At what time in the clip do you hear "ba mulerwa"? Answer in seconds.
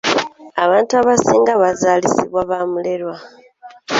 2.49-3.15